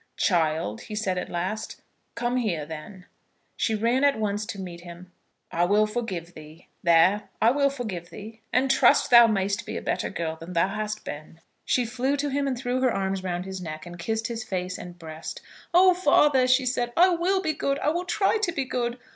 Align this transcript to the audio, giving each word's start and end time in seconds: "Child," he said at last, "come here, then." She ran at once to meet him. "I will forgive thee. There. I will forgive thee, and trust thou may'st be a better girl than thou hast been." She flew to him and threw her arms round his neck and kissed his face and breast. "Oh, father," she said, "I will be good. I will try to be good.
"Child," 0.17 0.81
he 0.87 0.95
said 0.95 1.19
at 1.19 1.29
last, 1.29 1.79
"come 2.15 2.37
here, 2.37 2.65
then." 2.65 3.05
She 3.55 3.75
ran 3.75 4.03
at 4.03 4.17
once 4.17 4.47
to 4.47 4.59
meet 4.59 4.81
him. 4.81 5.11
"I 5.51 5.65
will 5.65 5.85
forgive 5.85 6.33
thee. 6.33 6.69
There. 6.81 7.29
I 7.39 7.51
will 7.51 7.69
forgive 7.69 8.09
thee, 8.09 8.41
and 8.51 8.71
trust 8.71 9.11
thou 9.11 9.27
may'st 9.27 9.63
be 9.63 9.77
a 9.77 9.81
better 9.83 10.09
girl 10.09 10.37
than 10.37 10.53
thou 10.53 10.69
hast 10.69 11.05
been." 11.05 11.39
She 11.65 11.85
flew 11.85 12.17
to 12.17 12.29
him 12.31 12.47
and 12.47 12.57
threw 12.57 12.81
her 12.81 12.91
arms 12.91 13.21
round 13.21 13.45
his 13.45 13.61
neck 13.61 13.85
and 13.85 13.99
kissed 13.99 14.25
his 14.25 14.43
face 14.43 14.79
and 14.79 14.97
breast. 14.97 15.39
"Oh, 15.71 15.93
father," 15.93 16.47
she 16.47 16.65
said, 16.65 16.91
"I 16.97 17.09
will 17.09 17.39
be 17.39 17.53
good. 17.53 17.77
I 17.77 17.89
will 17.89 18.05
try 18.05 18.39
to 18.39 18.51
be 18.51 18.65
good. 18.65 18.97